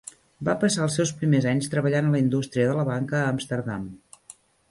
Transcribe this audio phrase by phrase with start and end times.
[0.47, 3.87] Va passar els seus primers anys treballant a la indústria de la banca a Amsterdam.